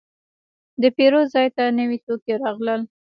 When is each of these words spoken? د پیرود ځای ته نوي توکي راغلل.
د 0.81 0.83
پیرود 0.95 1.27
ځای 1.33 1.47
ته 1.55 1.63
نوي 1.79 1.97
توکي 2.05 2.33
راغلل. 2.43 2.81